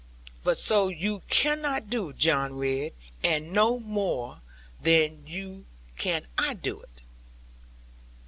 But 0.43 0.57
so 0.57 0.87
you 0.87 1.21
cannot 1.29 1.91
do, 1.91 2.11
John 2.11 2.55
Ridd; 2.57 2.93
and 3.23 3.53
no 3.53 3.79
more 3.79 4.41
than 4.81 5.21
you 5.27 5.65
can 5.95 6.25
I 6.39 6.55
do 6.55 6.81
it.' 6.81 7.01